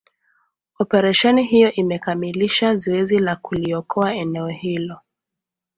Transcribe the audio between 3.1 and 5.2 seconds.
la kuliokoa eneo hilo